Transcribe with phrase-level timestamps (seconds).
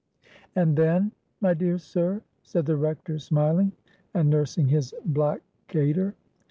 [0.55, 3.71] "And then, my dear sir?" said the Rector, smiling;
[4.15, 6.15] and nursing his black gaiter.